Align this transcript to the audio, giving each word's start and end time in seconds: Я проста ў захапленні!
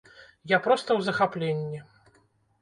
Я 0.51 0.57
проста 0.67 0.85
ў 0.95 1.01
захапленні! 1.09 1.79